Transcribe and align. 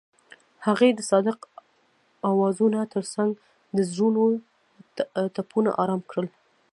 هغې 0.65 0.89
د 0.93 0.99
صادق 1.11 1.37
اوازونو 2.29 2.79
ترڅنګ 2.93 3.31
د 3.75 3.77
زړونو 3.91 4.23
ټپونه 5.35 5.69
آرام 5.81 6.01
کړل. 6.09 6.27